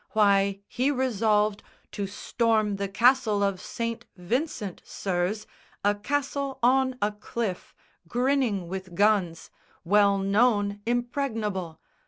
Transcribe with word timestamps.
Why, 0.13 0.61
he 0.67 0.89
resolved 0.89 1.61
To 1.91 2.07
storm 2.07 2.77
the 2.77 2.87
Castle 2.87 3.43
of 3.43 3.61
St. 3.61 4.03
Vincent, 4.17 4.81
sirs, 4.83 5.45
A 5.85 5.93
castle 5.93 6.57
on 6.63 6.97
a 7.03 7.11
cliff, 7.11 7.75
grinning 8.07 8.67
with 8.67 8.95
guns, 8.95 9.51
Well 9.83 10.17
known 10.17 10.81
impregnable! 10.87 11.79